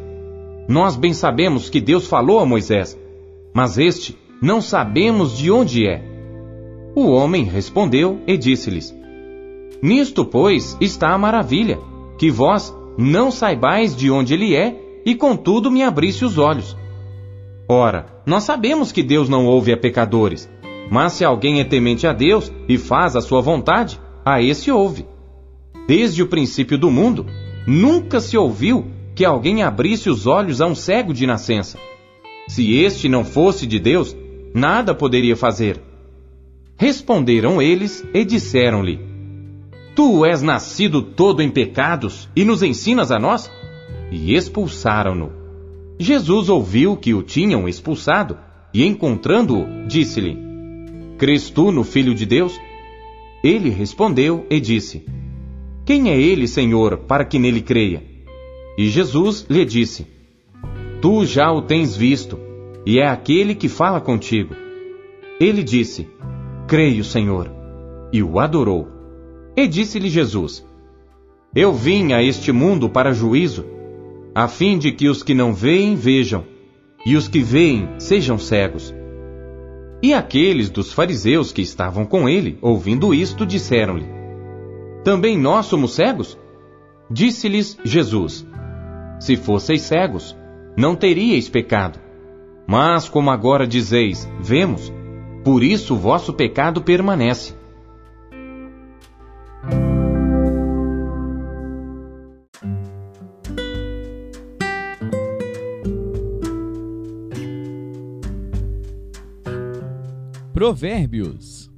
Nós 0.69 0.97
bem 0.97 1.13
sabemos 1.13 1.71
que 1.71 1.81
Deus 1.81 2.07
falou 2.07 2.41
a 2.41 2.47
Moisés, 2.47 2.99
mas 3.55 3.79
este 3.79 4.17
não 4.43 4.61
sabemos 4.61 5.39
de 5.39 5.53
onde 5.53 5.87
é. 5.87 6.03
O 6.97 7.07
homem 7.07 7.45
respondeu 7.45 8.21
e 8.27 8.37
disse-lhes: 8.37 8.93
Nisto, 9.81 10.25
pois, 10.25 10.77
está 10.81 11.15
a 11.15 11.19
maravilha, 11.19 11.79
que 12.19 12.29
vós 12.29 12.75
não 12.99 13.31
saibais 13.31 13.97
de 13.97 14.11
onde 14.11 14.35
ele 14.35 14.55
é, 14.57 14.77
e 15.07 15.15
contudo 15.15 15.71
me 15.71 15.83
abrisse 15.83 16.25
os 16.25 16.39
olhos. 16.39 16.77
Ora, 17.69 18.07
nós 18.27 18.43
sabemos 18.43 18.91
que 18.91 19.03
Deus 19.03 19.29
não 19.29 19.47
ouve 19.47 19.73
a 19.73 19.77
pecadores, 19.77 20.51
mas 20.91 21.13
se 21.15 21.25
alguém 21.25 21.61
é 21.61 21.65
temente 21.65 22.07
a 22.07 22.13
Deus 22.13 22.53
e 22.69 22.77
faz 22.77 23.17
a 23.17 23.21
sua 23.21 23.41
vontade, 23.41 23.99
a 24.25 24.43
esse 24.43 24.71
ouve. 24.71 25.07
Desde 25.87 26.23
o 26.23 26.27
princípio 26.27 26.77
do 26.77 26.91
mundo, 26.91 27.27
nunca 27.67 28.21
se 28.21 28.37
ouviu 28.37 28.87
que 29.15 29.25
alguém 29.25 29.63
abrisse 29.63 30.11
os 30.11 30.27
olhos 30.27 30.61
a 30.61 30.67
um 30.67 30.75
cego 30.75 31.15
de 31.15 31.27
nascença. 31.27 31.79
Se 32.49 32.79
este 32.81 33.09
não 33.09 33.25
fosse 33.25 33.67
de 33.67 33.79
Deus, 33.79 34.17
nada 34.54 34.94
poderia 34.94 35.37
fazer. 35.37 35.80
Responderam 36.76 37.61
eles 37.61 38.04
e 38.12 38.25
disseram-lhe: 38.25 38.99
Tu 39.94 40.25
és 40.25 40.42
nascido 40.42 41.02
todo 41.02 41.42
em 41.42 41.50
pecados 41.50 42.28
e 42.35 42.44
nos 42.44 42.62
ensinas 42.62 43.11
a 43.11 43.18
nós? 43.18 43.50
E 44.11 44.35
expulsaram-no. 44.35 45.32
Jesus 45.99 46.49
ouviu 46.49 46.97
que 46.97 47.14
o 47.14 47.23
tinham 47.23 47.68
expulsado 47.68 48.37
e, 48.75 48.85
encontrando-o, 48.85 49.87
disse-lhe: 49.87 50.37
Crês 51.18 51.50
tu 51.50 51.71
no 51.71 51.85
Filho 51.85 52.14
de 52.14 52.26
Deus? 52.26 52.59
Ele 53.44 53.71
respondeu 53.71 54.47
e 54.50 54.59
disse: 54.59 55.04
Quem 55.85 56.11
é 56.11 56.21
ele, 56.21 56.49
Senhor, 56.49 56.99
para 56.99 57.25
que 57.25 57.38
nele 57.38 57.61
creia? 57.61 58.02
E 58.78 58.88
Jesus 58.88 59.47
lhe 59.49 59.64
disse: 59.64 60.06
Tu 61.00 61.26
já 61.26 61.52
o 61.52 61.62
tens 61.62 61.97
visto, 61.97 62.38
e 62.85 62.99
é 62.99 63.07
aquele 63.07 63.55
que 63.55 63.69
fala 63.69 64.01
contigo. 64.01 64.55
Ele 65.41 65.62
disse: 65.62 66.09
Creio, 66.67 67.05
Senhor, 67.05 67.51
e 68.12 68.23
o 68.23 68.39
adorou. 68.39 68.89
E 69.57 69.67
disse-lhe 69.67 70.09
Jesus: 70.09 70.67
Eu 71.55 71.73
vim 71.73 72.12
a 72.12 72.23
este 72.23 72.53
mundo 72.53 72.89
para 72.89 73.12
juízo, 73.12 73.65
a 74.35 74.49
fim 74.49 74.79
de 74.79 74.93
que 74.93 75.09
os 75.09 75.23
que 75.23 75.35
não 75.35 75.53
veem 75.53 75.95
vejam, 75.95 76.45
e 77.05 77.17
os 77.17 77.29
que 77.29 77.41
veem 77.41 77.89
sejam 77.99 78.39
cegos. 78.39 78.95
E 80.03 80.12
aqueles 80.12 80.69
dos 80.69 80.93
fariseus 80.93 81.53
que 81.53 81.62
estavam 81.62 82.05
com 82.05 82.29
ele, 82.29 82.59
ouvindo 82.61 83.15
isto, 83.15 83.47
disseram-lhe: 83.47 84.07
Também 85.05 85.39
nós 85.39 85.67
somos 85.67 85.95
cegos? 85.95 86.37
Disse-lhes 87.09 87.79
Jesus: 87.85 88.47
Se 89.21 89.37
fosseis 89.37 89.83
cegos, 89.83 90.37
não 90.77 90.97
teríeis 90.97 91.49
pecado. 91.49 92.01
Mas 92.73 93.07
como 93.07 93.31
agora 93.31 93.67
dizeis, 93.67 94.26
vemos, 94.41 94.91
por 95.45 95.62
isso 95.62 95.95
o 95.95 95.99
vosso 95.99 96.33
pecado 96.33 96.81
permanece. 96.81 97.55
Provérbios. 110.55 111.71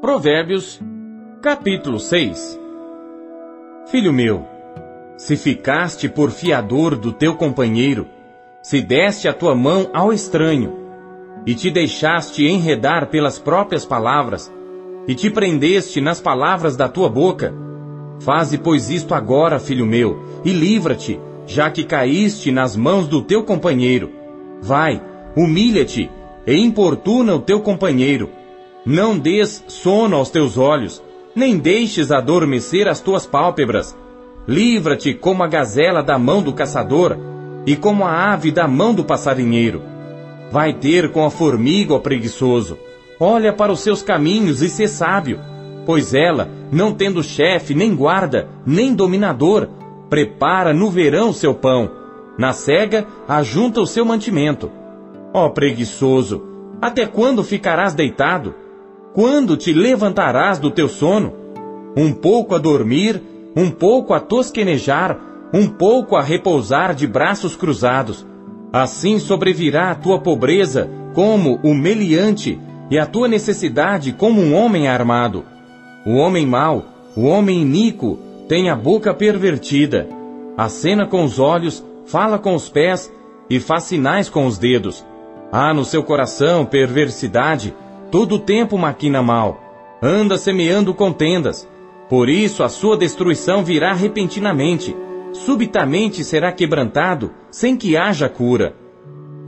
Provérbios, 0.00 0.80
capítulo 1.44 2.00
6 2.00 2.58
Filho 3.90 4.14
meu, 4.14 4.46
se 5.18 5.36
ficaste 5.36 6.08
por 6.08 6.30
fiador 6.30 6.96
do 6.96 7.12
teu 7.12 7.36
companheiro, 7.36 8.06
se 8.62 8.80
deste 8.80 9.28
a 9.28 9.32
tua 9.34 9.54
mão 9.54 9.90
ao 9.92 10.10
estranho, 10.10 10.74
e 11.44 11.54
te 11.54 11.70
deixaste 11.70 12.46
enredar 12.46 13.10
pelas 13.10 13.38
próprias 13.38 13.84
palavras, 13.84 14.50
e 15.06 15.14
te 15.14 15.28
prendeste 15.28 16.00
nas 16.00 16.18
palavras 16.18 16.78
da 16.78 16.88
tua 16.88 17.10
boca, 17.10 17.52
Faze, 18.20 18.56
pois, 18.56 18.88
isto 18.88 19.12
agora, 19.12 19.60
filho 19.60 19.84
meu, 19.84 20.24
e 20.46 20.50
livra-te, 20.50 21.20
já 21.46 21.70
que 21.70 21.84
caíste 21.84 22.50
nas 22.50 22.74
mãos 22.74 23.06
do 23.06 23.20
teu 23.20 23.44
companheiro. 23.44 24.10
Vai, 24.62 24.98
humilha-te 25.36 26.10
e 26.46 26.56
importuna 26.56 27.34
o 27.34 27.40
teu 27.40 27.60
companheiro. 27.60 28.30
Não 28.86 29.18
des 29.18 29.62
sono 29.68 30.16
aos 30.16 30.30
teus 30.30 30.56
olhos, 30.56 31.02
nem 31.34 31.58
deixes 31.58 32.10
adormecer 32.10 32.86
as 32.88 33.00
tuas 33.00 33.26
pálpebras. 33.26 33.96
Livra-te 34.46 35.14
como 35.14 35.42
a 35.42 35.46
gazela 35.46 36.02
da 36.02 36.18
mão 36.18 36.42
do 36.42 36.52
caçador 36.52 37.16
e 37.66 37.74
como 37.76 38.04
a 38.04 38.32
ave 38.32 38.50
da 38.50 38.68
mão 38.68 38.94
do 38.94 39.04
passarinheiro. 39.04 39.82
Vai 40.50 40.74
ter 40.74 41.10
com 41.10 41.24
a 41.24 41.30
formiga, 41.30 41.94
ó 41.94 41.98
preguiçoso. 41.98 42.78
Olha 43.18 43.52
para 43.52 43.72
os 43.72 43.80
seus 43.80 44.02
caminhos 44.02 44.60
e 44.62 44.68
sê 44.68 44.86
sábio 44.86 45.40
Pois 45.86 46.14
ela, 46.14 46.48
não 46.72 46.92
tendo 46.92 47.22
chefe, 47.22 47.74
nem 47.74 47.94
guarda, 47.94 48.48
nem 48.64 48.94
dominador, 48.94 49.68
prepara 50.08 50.72
no 50.72 50.90
verão 50.90 51.32
seu 51.32 51.54
pão, 51.54 51.90
na 52.38 52.52
cega 52.52 53.06
ajunta 53.28 53.80
o 53.80 53.86
seu 53.86 54.04
mantimento. 54.04 54.70
Ó 55.32 55.48
preguiçoso, 55.50 56.42
até 56.80 57.06
quando 57.06 57.44
ficarás 57.44 57.92
deitado? 57.92 58.54
Quando 59.14 59.56
te 59.56 59.72
levantarás 59.72 60.58
do 60.58 60.72
teu 60.72 60.88
sono? 60.88 61.32
Um 61.96 62.12
pouco 62.12 62.52
a 62.52 62.58
dormir, 62.58 63.22
um 63.54 63.70
pouco 63.70 64.12
a 64.12 64.18
tosquenejar, 64.18 65.16
um 65.52 65.68
pouco 65.68 66.16
a 66.16 66.20
repousar 66.20 66.92
de 66.92 67.06
braços 67.06 67.54
cruzados. 67.54 68.26
Assim 68.72 69.20
sobrevirá 69.20 69.92
a 69.92 69.94
tua 69.94 70.18
pobreza 70.18 70.90
como 71.14 71.60
o 71.62 71.72
meliante, 71.72 72.58
e 72.90 72.98
a 72.98 73.06
tua 73.06 73.28
necessidade 73.28 74.10
como 74.12 74.40
um 74.40 74.52
homem 74.52 74.88
armado. 74.88 75.44
O 76.04 76.16
homem 76.16 76.44
mau, 76.44 76.84
o 77.16 77.24
homem 77.24 77.62
iníquo, 77.62 78.18
tem 78.48 78.68
a 78.68 78.74
boca 78.74 79.14
pervertida, 79.14 80.08
acena 80.56 81.06
com 81.06 81.22
os 81.22 81.38
olhos, 81.38 81.86
fala 82.04 82.36
com 82.36 82.52
os 82.52 82.68
pés 82.68 83.12
e 83.48 83.60
faz 83.60 83.84
sinais 83.84 84.28
com 84.28 84.44
os 84.44 84.58
dedos. 84.58 85.06
Há 85.52 85.72
no 85.72 85.84
seu 85.84 86.02
coração 86.02 86.66
perversidade, 86.66 87.72
todo 88.14 88.36
o 88.36 88.38
tempo 88.38 88.78
maquina 88.78 89.20
mal, 89.20 89.60
anda 90.00 90.38
semeando 90.38 90.94
contendas. 90.94 91.68
Por 92.08 92.28
isso 92.28 92.62
a 92.62 92.68
sua 92.68 92.96
destruição 92.96 93.64
virá 93.64 93.92
repentinamente, 93.92 94.96
subitamente 95.32 96.22
será 96.22 96.52
quebrantado, 96.52 97.32
sem 97.50 97.76
que 97.76 97.96
haja 97.96 98.28
cura. 98.28 98.76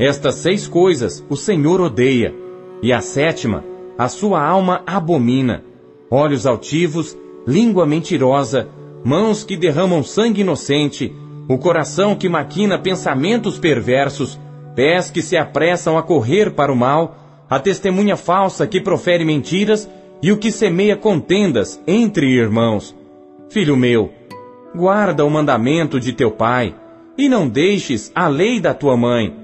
Estas 0.00 0.34
seis 0.34 0.66
coisas 0.66 1.24
o 1.30 1.36
Senhor 1.36 1.80
odeia, 1.80 2.34
e 2.82 2.92
a 2.92 3.00
sétima, 3.00 3.62
a 3.96 4.08
sua 4.08 4.44
alma 4.44 4.82
abomina: 4.84 5.62
olhos 6.10 6.44
altivos, 6.44 7.16
língua 7.46 7.86
mentirosa, 7.86 8.68
mãos 9.04 9.44
que 9.44 9.56
derramam 9.56 10.02
sangue 10.02 10.40
inocente, 10.40 11.14
o 11.48 11.56
coração 11.56 12.16
que 12.16 12.28
maquina 12.28 12.76
pensamentos 12.76 13.60
perversos, 13.60 14.36
pés 14.74 15.08
que 15.08 15.22
se 15.22 15.36
apressam 15.36 15.96
a 15.96 16.02
correr 16.02 16.50
para 16.50 16.72
o 16.72 16.76
mal, 16.76 17.25
a 17.48 17.58
testemunha 17.58 18.16
falsa 18.16 18.66
que 18.66 18.80
profere 18.80 19.24
mentiras 19.24 19.88
e 20.22 20.32
o 20.32 20.38
que 20.38 20.50
semeia 20.50 20.96
contendas 20.96 21.80
entre 21.86 22.26
irmãos. 22.26 22.94
Filho 23.48 23.76
meu, 23.76 24.10
guarda 24.74 25.24
o 25.24 25.30
mandamento 25.30 26.00
de 26.00 26.12
teu 26.12 26.30
pai, 26.30 26.74
e 27.16 27.28
não 27.28 27.48
deixes 27.48 28.12
a 28.14 28.28
lei 28.28 28.60
da 28.60 28.74
tua 28.74 28.96
mãe. 28.96 29.34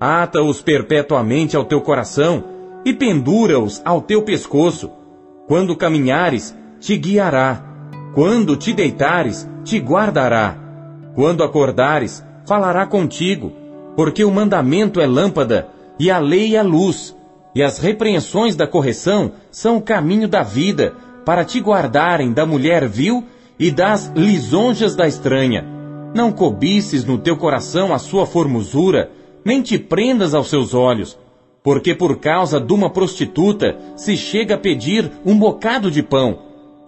Ata-os 0.00 0.60
perpetuamente 0.60 1.56
ao 1.56 1.64
teu 1.64 1.80
coração 1.80 2.44
e 2.84 2.92
pendura-os 2.92 3.80
ao 3.84 4.00
teu 4.00 4.22
pescoço. 4.22 4.90
Quando 5.46 5.76
caminhares, 5.76 6.56
te 6.80 6.96
guiará. 6.96 7.62
Quando 8.14 8.56
te 8.56 8.72
deitares, 8.72 9.48
te 9.62 9.78
guardará. 9.78 10.56
Quando 11.14 11.44
acordares, 11.44 12.24
falará 12.44 12.86
contigo, 12.86 13.52
porque 13.94 14.24
o 14.24 14.30
mandamento 14.30 15.00
é 15.00 15.06
lâmpada 15.06 15.68
e 15.98 16.10
a 16.10 16.18
lei 16.18 16.56
é 16.56 16.62
luz, 16.62 17.14
e 17.54 17.62
as 17.62 17.78
repreensões 17.78 18.56
da 18.56 18.66
correção 18.66 19.32
são 19.50 19.76
o 19.76 19.82
caminho 19.82 20.26
da 20.26 20.42
vida, 20.42 20.94
para 21.24 21.44
te 21.44 21.60
guardarem 21.60 22.32
da 22.32 22.44
mulher 22.44 22.88
vil 22.88 23.24
e 23.58 23.70
das 23.70 24.10
lisonjas 24.14 24.96
da 24.96 25.06
estranha. 25.06 25.64
Não 26.14 26.32
cobices 26.32 27.04
no 27.04 27.18
teu 27.18 27.36
coração 27.36 27.92
a 27.94 27.98
sua 27.98 28.26
formosura, 28.26 29.10
nem 29.44 29.62
te 29.62 29.78
prendas 29.78 30.34
aos 30.34 30.48
seus 30.48 30.74
olhos, 30.74 31.18
porque 31.62 31.94
por 31.94 32.18
causa 32.18 32.60
de 32.60 32.72
uma 32.72 32.90
prostituta 32.90 33.76
se 33.96 34.16
chega 34.16 34.56
a 34.56 34.58
pedir 34.58 35.10
um 35.24 35.38
bocado 35.38 35.90
de 35.90 36.02
pão, 36.02 36.38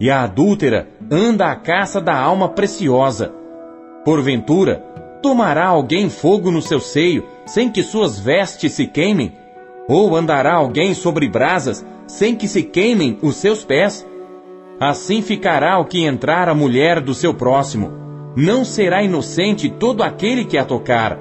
e 0.00 0.10
a 0.10 0.22
adúltera 0.22 0.88
anda 1.10 1.46
à 1.46 1.54
caça 1.54 2.00
da 2.00 2.18
alma 2.18 2.48
preciosa. 2.48 3.32
Porventura, 4.04 4.84
tomará 5.22 5.66
alguém 5.68 6.10
fogo 6.10 6.50
no 6.50 6.60
seu 6.60 6.80
seio, 6.80 7.24
sem 7.46 7.70
que 7.70 7.82
suas 7.82 8.18
vestes 8.18 8.72
se 8.72 8.86
queimem? 8.86 9.32
Ou 9.88 10.16
andará 10.16 10.54
alguém 10.54 10.94
sobre 10.94 11.28
brasas, 11.28 11.84
sem 12.06 12.34
que 12.34 12.48
se 12.48 12.62
queimem 12.62 13.18
os 13.22 13.36
seus 13.36 13.64
pés? 13.64 14.06
Assim 14.80 15.22
ficará 15.22 15.78
o 15.78 15.84
que 15.84 16.04
entrar 16.04 16.48
a 16.48 16.54
mulher 16.54 17.00
do 17.00 17.14
seu 17.14 17.34
próximo. 17.34 17.92
Não 18.36 18.64
será 18.64 19.02
inocente 19.02 19.68
todo 19.68 20.02
aquele 20.02 20.44
que 20.44 20.58
a 20.58 20.64
tocar. 20.64 21.18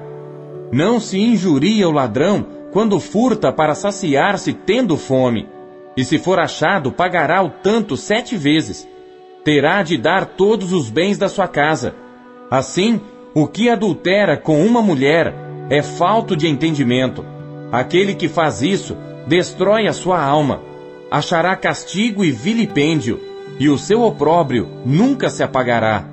Não 0.72 0.98
se 0.98 1.18
injuria 1.20 1.88
o 1.88 1.92
ladrão 1.92 2.46
quando 2.72 2.98
furta 2.98 3.52
para 3.52 3.74
saciar-se 3.74 4.52
tendo 4.52 4.96
fome. 4.96 5.48
E 5.96 6.04
se 6.04 6.18
for 6.18 6.40
achado, 6.40 6.90
pagará 6.90 7.42
o 7.42 7.50
tanto 7.50 7.96
sete 7.96 8.36
vezes. 8.36 8.88
Terá 9.44 9.82
de 9.82 9.96
dar 9.96 10.26
todos 10.26 10.72
os 10.72 10.90
bens 10.90 11.16
da 11.16 11.28
sua 11.28 11.46
casa. 11.46 11.94
Assim, 12.50 13.00
o 13.32 13.46
que 13.46 13.68
adultera 13.68 14.36
com 14.36 14.64
uma 14.64 14.82
mulher 14.82 15.32
é 15.70 15.82
falto 15.82 16.34
de 16.36 16.48
entendimento. 16.48 17.24
Aquele 17.74 18.14
que 18.14 18.28
faz 18.28 18.62
isso 18.62 18.96
destrói 19.26 19.88
a 19.88 19.92
sua 19.92 20.22
alma. 20.22 20.60
Achará 21.10 21.56
castigo 21.56 22.24
e 22.24 22.30
vilipêndio, 22.30 23.18
e 23.58 23.68
o 23.68 23.76
seu 23.76 24.02
opróbrio 24.02 24.68
nunca 24.86 25.28
se 25.28 25.42
apagará. 25.42 26.04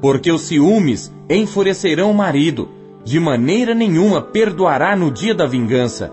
Porque 0.00 0.32
os 0.32 0.40
ciúmes 0.40 1.14
enfurecerão 1.30 2.10
o 2.10 2.14
marido, 2.14 2.68
de 3.04 3.20
maneira 3.20 3.76
nenhuma 3.76 4.20
perdoará 4.20 4.96
no 4.96 5.08
dia 5.08 5.32
da 5.32 5.46
vingança. 5.46 6.12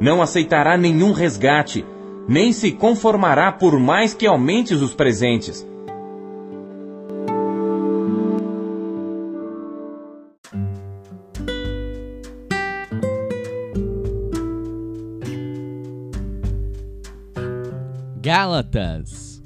Não 0.00 0.22
aceitará 0.22 0.76
nenhum 0.76 1.10
resgate, 1.10 1.84
nem 2.28 2.52
se 2.52 2.70
conformará 2.70 3.50
por 3.50 3.80
mais 3.80 4.14
que 4.14 4.28
aumentes 4.28 4.80
os 4.80 4.94
presentes. 4.94 5.66
Gálatas 18.36 19.42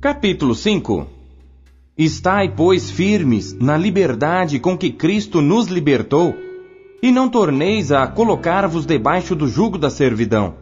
Capítulo 0.00 0.54
5 0.54 1.06
Estai, 1.98 2.54
pois, 2.56 2.90
firmes 2.90 3.52
na 3.52 3.76
liberdade 3.76 4.58
com 4.58 4.78
que 4.78 4.90
Cristo 4.90 5.42
nos 5.42 5.66
libertou, 5.66 6.34
e 7.02 7.12
não 7.12 7.28
torneis 7.28 7.92
a 7.92 8.06
colocar-vos 8.06 8.86
debaixo 8.86 9.36
do 9.36 9.46
jugo 9.46 9.76
da 9.76 9.90
servidão. 9.90 10.54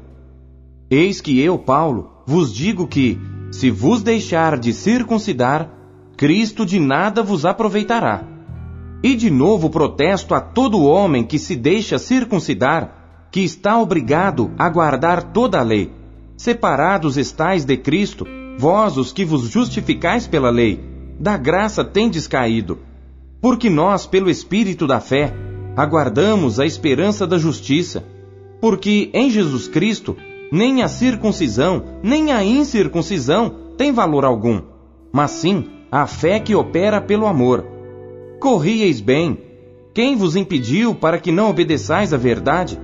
Eis 0.91 1.21
que 1.21 1.41
eu, 1.41 1.57
Paulo, 1.57 2.11
vos 2.27 2.53
digo 2.53 2.89
que, 2.89 3.17
se 3.53 3.71
vos 3.71 4.03
deixar 4.03 4.59
de 4.59 4.73
circuncidar, 4.73 5.71
Cristo 6.17 6.65
de 6.65 6.81
nada 6.81 7.23
vos 7.23 7.45
aproveitará. 7.45 8.25
E 9.03 9.15
de 9.15 9.29
novo 9.29 9.69
protesto 9.69 10.35
a 10.35 10.41
todo 10.41 10.83
homem 10.83 11.23
que 11.23 11.39
se 11.39 11.55
deixa 11.55 11.99
circuncidar, 11.99 13.29
que 13.31 13.41
está 13.41 13.79
obrigado 13.79 14.51
a 14.59 14.71
guardar 14.71 15.33
toda 15.33 15.61
a 15.61 15.63
lei. 15.63 15.93
Separados 16.35 17.19
estais 17.19 17.65
de 17.67 17.77
Cristo, 17.77 18.27
Vós, 18.59 18.97
os 18.97 19.13
que 19.13 19.25
vos 19.25 19.43
justificais 19.49 20.27
pela 20.27 20.51
lei, 20.51 20.81
da 21.21 21.37
graça 21.37 21.85
tendes 21.85 22.27
caído. 22.27 22.79
Porque 23.41 23.69
nós, 23.69 24.07
pelo 24.07 24.31
Espírito 24.31 24.87
da 24.87 24.99
fé, 24.99 25.35
aguardamos 25.77 26.59
a 26.59 26.65
esperança 26.65 27.27
da 27.27 27.37
justiça. 27.37 28.05
Porque 28.61 29.11
em 29.13 29.31
Jesus 29.31 29.69
Cristo, 29.69 30.17
nem 30.53 30.83
a 30.83 30.89
circuncisão, 30.89 31.83
nem 32.03 32.31
a 32.31 32.45
incircuncisão 32.45 33.73
tem 33.79 33.91
valor 33.91 34.23
algum, 34.23 34.61
mas 35.11 35.31
sim 35.31 35.65
a 35.91 36.07
fé 36.07 36.39
que 36.39 36.55
opera 36.55 37.01
pelo 37.01 37.27
amor. 37.27 37.65
Corrieis 38.39 39.01
bem. 39.01 39.39
Quem 39.95 40.15
vos 40.15 40.37
impediu 40.37 40.95
para 40.95 41.19
que 41.19 41.33
não 41.33 41.49
obedeçais 41.49 42.13
à 42.13 42.19
verdade? 42.19 42.79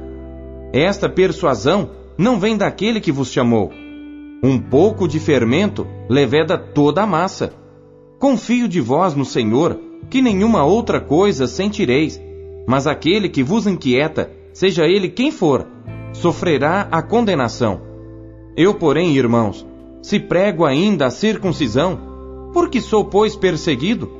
Esta 0.72 1.10
persuasão 1.10 1.90
não 2.16 2.40
vem 2.40 2.56
daquele 2.56 3.02
que 3.02 3.12
vos 3.12 3.30
chamou. 3.30 3.70
Um 4.42 4.58
pouco 4.58 5.06
de 5.06 5.20
fermento 5.20 5.86
leveda 6.08 6.56
toda 6.56 7.02
a 7.02 7.06
massa. 7.06 7.52
Confio 8.18 8.66
de 8.66 8.80
vós 8.80 9.14
no 9.14 9.26
Senhor, 9.26 9.78
que 10.08 10.22
nenhuma 10.22 10.64
outra 10.64 11.00
coisa 11.00 11.46
sentireis, 11.46 12.18
mas 12.66 12.86
aquele 12.86 13.28
que 13.28 13.42
vos 13.42 13.66
inquieta, 13.66 14.30
seja 14.54 14.86
ele 14.86 15.08
quem 15.08 15.30
for, 15.30 15.66
sofrerá 16.20 16.88
a 16.90 17.00
condenação. 17.00 17.80
Eu, 18.56 18.74
porém, 18.74 19.16
irmãos, 19.16 19.66
se 20.02 20.18
prego 20.18 20.64
ainda 20.64 21.06
a 21.06 21.10
circuncisão, 21.10 22.50
porque 22.52 22.80
sou, 22.80 23.04
pois, 23.04 23.36
perseguido? 23.36 24.10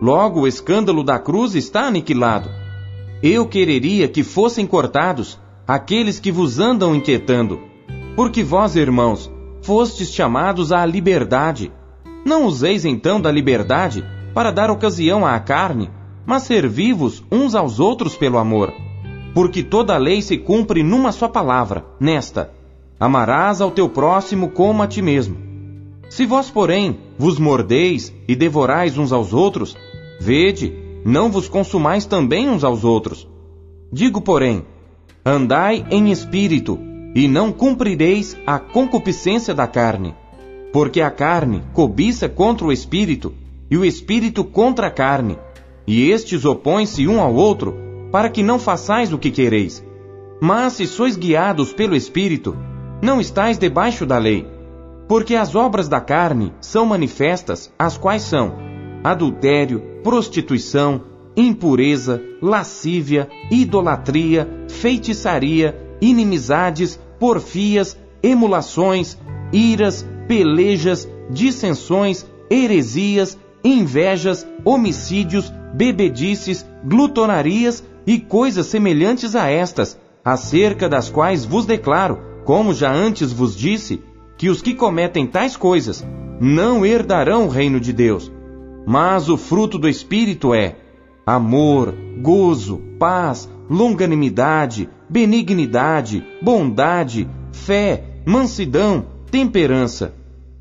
Logo 0.00 0.40
o 0.40 0.48
escândalo 0.48 1.02
da 1.02 1.18
cruz 1.18 1.54
está 1.54 1.86
aniquilado. 1.86 2.48
Eu 3.22 3.46
quereria 3.46 4.08
que 4.08 4.22
fossem 4.22 4.66
cortados 4.66 5.38
aqueles 5.66 6.18
que 6.18 6.32
vos 6.32 6.58
andam 6.58 6.94
inquietando, 6.94 7.60
porque 8.16 8.42
vós, 8.42 8.76
irmãos, 8.76 9.30
fostes 9.62 10.12
chamados 10.12 10.72
à 10.72 10.84
liberdade. 10.84 11.72
Não 12.24 12.44
useis 12.46 12.84
então 12.84 13.20
da 13.20 13.30
liberdade 13.30 14.04
para 14.34 14.50
dar 14.50 14.70
ocasião 14.70 15.24
à 15.24 15.38
carne, 15.38 15.90
mas 16.26 16.42
servi-vos 16.44 17.22
uns 17.30 17.54
aos 17.54 17.80
outros 17.80 18.16
pelo 18.16 18.38
amor. 18.38 18.72
Porque 19.34 19.64
toda 19.64 19.94
a 19.94 19.98
lei 19.98 20.22
se 20.22 20.38
cumpre 20.38 20.84
numa 20.84 21.10
só 21.10 21.26
palavra, 21.26 21.84
nesta: 21.98 22.52
Amarás 22.98 23.60
ao 23.60 23.72
teu 23.72 23.88
próximo 23.88 24.50
como 24.50 24.82
a 24.82 24.86
ti 24.86 25.02
mesmo. 25.02 25.36
Se 26.08 26.24
vós, 26.24 26.48
porém, 26.48 27.00
vos 27.18 27.38
mordeis 27.40 28.14
e 28.28 28.36
devorais 28.36 28.96
uns 28.96 29.12
aos 29.12 29.32
outros, 29.32 29.76
vede, 30.20 30.72
não 31.04 31.30
vos 31.30 31.48
consumais 31.48 32.06
também 32.06 32.48
uns 32.48 32.62
aos 32.62 32.84
outros. 32.84 33.28
Digo, 33.92 34.20
porém, 34.20 34.64
andai 35.26 35.84
em 35.90 36.12
espírito, 36.12 36.78
e 37.14 37.26
não 37.26 37.50
cumprireis 37.52 38.36
a 38.46 38.58
concupiscência 38.58 39.52
da 39.52 39.66
carne. 39.66 40.14
Porque 40.72 41.00
a 41.00 41.10
carne 41.10 41.62
cobiça 41.72 42.28
contra 42.28 42.66
o 42.66 42.72
espírito, 42.72 43.32
e 43.70 43.76
o 43.76 43.84
espírito 43.84 44.44
contra 44.44 44.86
a 44.86 44.90
carne, 44.90 45.38
e 45.86 46.10
estes 46.10 46.44
opõem-se 46.44 47.06
um 47.08 47.20
ao 47.20 47.34
outro, 47.34 47.83
para 48.14 48.28
que 48.28 48.44
não 48.44 48.60
façais 48.60 49.12
o 49.12 49.18
que 49.18 49.28
quereis. 49.28 49.84
Mas 50.40 50.74
se 50.74 50.86
sois 50.86 51.16
guiados 51.16 51.72
pelo 51.72 51.96
espírito, 51.96 52.56
não 53.02 53.20
estáis 53.20 53.58
debaixo 53.58 54.06
da 54.06 54.18
lei. 54.18 54.46
Porque 55.08 55.34
as 55.34 55.56
obras 55.56 55.88
da 55.88 56.00
carne 56.00 56.52
são 56.60 56.86
manifestas, 56.86 57.72
as 57.76 57.98
quais 57.98 58.22
são 58.22 58.54
adultério, 59.02 59.82
prostituição, 60.04 61.02
impureza, 61.36 62.22
lascívia, 62.40 63.28
idolatria, 63.50 64.48
feitiçaria, 64.68 65.76
inimizades, 66.00 66.96
porfias, 67.18 67.98
emulações, 68.22 69.18
iras, 69.52 70.08
pelejas, 70.28 71.08
dissensões, 71.28 72.24
heresias, 72.48 73.36
invejas, 73.64 74.46
homicídios, 74.64 75.52
bebedices, 75.74 76.64
glutonarias 76.84 77.82
e 78.06 78.18
coisas 78.18 78.66
semelhantes 78.66 79.34
a 79.34 79.50
estas, 79.50 79.98
acerca 80.24 80.88
das 80.88 81.08
quais 81.08 81.44
vos 81.44 81.66
declaro, 81.66 82.18
como 82.44 82.74
já 82.74 82.92
antes 82.92 83.32
vos 83.32 83.56
disse, 83.56 84.02
que 84.36 84.48
os 84.48 84.60
que 84.60 84.74
cometem 84.74 85.26
tais 85.26 85.56
coisas 85.56 86.04
não 86.40 86.84
herdarão 86.84 87.46
o 87.46 87.48
reino 87.48 87.80
de 87.80 87.92
Deus. 87.92 88.30
Mas 88.86 89.28
o 89.28 89.36
fruto 89.36 89.78
do 89.78 89.88
Espírito 89.88 90.52
é 90.52 90.76
amor, 91.26 91.94
gozo, 92.20 92.82
paz, 92.98 93.48
longanimidade, 93.70 94.88
benignidade, 95.08 96.24
bondade, 96.42 97.28
fé, 97.52 98.04
mansidão, 98.26 99.06
temperança. 99.30 100.14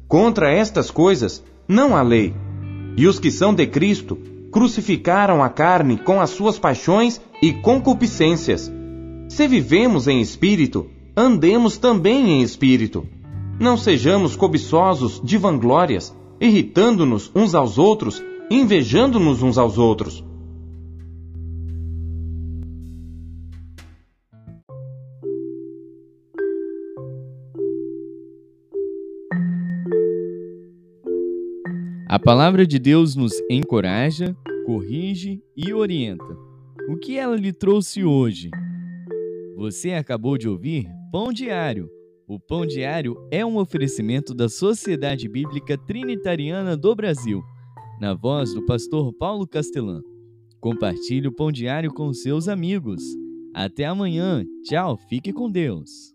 Contra 0.08 0.52
estas 0.52 0.90
coisas 0.90 1.44
não 1.68 1.96
há 1.96 2.02
lei. 2.02 2.34
E 2.96 3.08
os 3.08 3.20
que 3.20 3.32
são 3.32 3.54
de 3.54 3.66
Cristo 3.66 4.18
crucificaram 4.52 5.44
a 5.44 5.50
carne 5.50 5.98
com 5.98 6.22
as 6.22 6.30
suas 6.30 6.60
paixões 6.60 7.20
e 7.44 7.52
concupiscências. 7.52 8.72
Se 9.28 9.50
vivemos 9.50 10.08
em 10.08 10.22
espírito, 10.22 10.90
andemos 11.14 11.78
também 11.78 12.30
em 12.30 12.42
espírito. 12.42 13.06
Não 13.60 13.76
sejamos 13.76 14.34
cobiçosos 14.34 15.20
de 15.22 15.38
vanglórias, 15.38 16.16
irritando-nos 16.40 17.30
uns 17.36 17.54
aos 17.54 17.78
outros, 17.78 18.24
invejando-nos 18.50 19.44
uns 19.44 19.58
aos 19.58 19.78
outros. 19.78 20.24
A 32.08 32.18
palavra 32.18 32.66
de 32.66 32.80
Deus 32.80 33.18
nos 33.18 33.34
encoraja, 33.50 34.34
corrige 34.66 35.44
e 35.58 35.74
orienta. 35.74 36.53
O 36.90 36.98
que 36.98 37.18
ela 37.18 37.36
lhe 37.36 37.54
trouxe 37.54 38.04
hoje? 38.04 38.50
Você 39.56 39.94
acabou 39.94 40.38
de 40.38 40.48
ouvir 40.48 40.88
Pão 41.12 41.32
Diário 41.32 41.90
o 42.26 42.40
Pão 42.40 42.66
Diário 42.66 43.18
é 43.30 43.46
um 43.46 43.58
oferecimento 43.58 44.34
da 44.34 44.48
Sociedade 44.48 45.28
Bíblica 45.28 45.78
Trinitariana 45.78 46.78
do 46.78 46.96
Brasil, 46.96 47.44
na 48.00 48.14
voz 48.14 48.54
do 48.54 48.66
pastor 48.66 49.14
Paulo 49.14 49.46
Castelã. 49.46 50.02
Compartilhe 50.62 51.28
o 51.28 51.36
Pão 51.36 51.52
Diário 51.52 51.94
com 51.94 52.14
seus 52.14 52.48
amigos. 52.48 53.04
Até 53.54 53.86
amanhã. 53.86 54.46
Tchau, 54.64 54.98
fique 55.10 55.34
com 55.34 55.52
Deus. 55.52 56.13